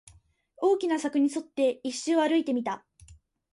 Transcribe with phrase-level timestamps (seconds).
[0.57, 2.83] 大きな柵に沿って、一周歩いてみた